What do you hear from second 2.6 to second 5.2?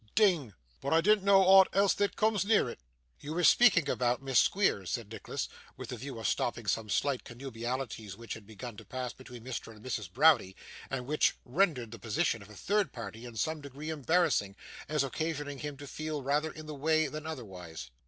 it.' 'You were speaking about Miss Squeers,' said